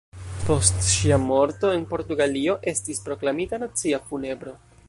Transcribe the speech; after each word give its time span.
Post 0.45 0.79
ŝia 0.93 1.19
morto 1.25 1.71
en 1.79 1.85
Portugalio 1.93 2.57
estis 2.75 3.07
proklamita 3.09 3.65
nacia 3.67 4.05
funebro. 4.09 4.61